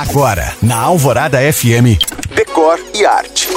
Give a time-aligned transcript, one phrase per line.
[0.00, 2.00] Agora, na Alvorada FM,
[2.34, 3.48] Decor e Arte.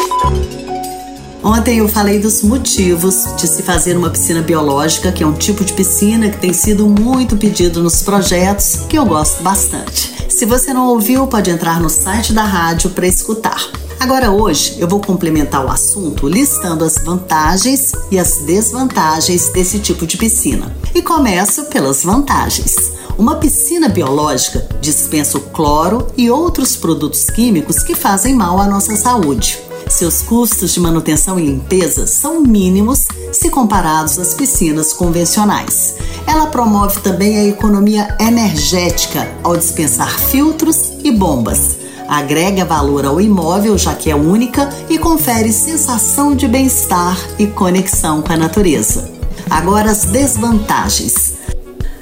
[1.41, 5.63] Ontem eu falei dos motivos de se fazer uma piscina biológica, que é um tipo
[5.63, 10.13] de piscina que tem sido muito pedido nos projetos, que eu gosto bastante.
[10.27, 13.65] Se você não ouviu, pode entrar no site da rádio para escutar.
[14.03, 20.05] Agora, hoje, eu vou complementar o assunto listando as vantagens e as desvantagens desse tipo
[20.05, 20.75] de piscina.
[20.93, 22.75] E começo pelas vantagens.
[23.17, 28.93] Uma piscina biológica dispensa o cloro e outros produtos químicos que fazem mal à nossa
[28.97, 29.57] saúde.
[29.87, 35.95] Seus custos de manutenção e limpeza são mínimos se comparados às piscinas convencionais.
[36.27, 41.82] Ela promove também a economia energética ao dispensar filtros e bombas.
[42.07, 48.21] Agrega valor ao imóvel, já que é única, e confere sensação de bem-estar e conexão
[48.21, 49.09] com a natureza.
[49.49, 51.33] Agora, as desvantagens.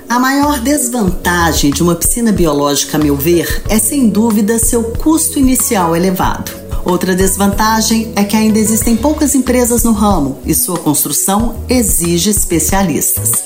[0.10, 5.40] A maior desvantagem de uma piscina biológica, a meu ver, é sem dúvida seu custo
[5.40, 6.52] inicial elevado.
[6.84, 13.44] Outra desvantagem é que ainda existem poucas empresas no ramo e sua construção exige especialistas.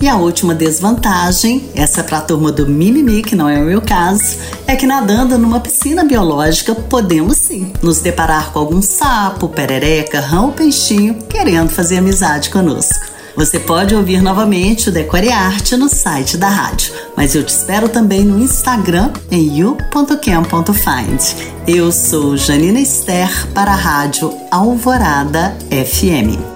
[0.00, 3.64] E a última desvantagem, essa é para a turma do mimimi, que não é o
[3.64, 9.48] meu caso, é que nadando numa piscina biológica podemos sim nos deparar com algum sapo,
[9.48, 13.14] perereca, rã ou peixinho querendo fazer amizade conosco.
[13.36, 17.88] Você pode ouvir novamente o Decore Arte no site da rádio, mas eu te espero
[17.88, 21.20] também no Instagram em you.cam.find.
[21.66, 26.53] Eu sou Janina Esther para a rádio Alvorada FM.